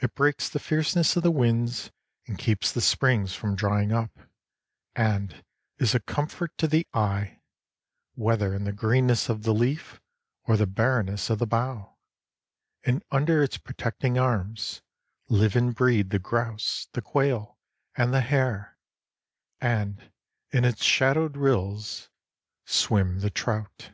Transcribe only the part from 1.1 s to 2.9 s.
of the winds, and keeps the